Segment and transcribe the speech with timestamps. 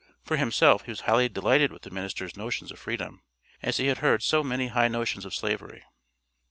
[0.23, 3.21] For himself, he was highly delighted with the minister's "notions of freedom,"
[3.61, 5.83] as he had heard so many high notions of Slavery.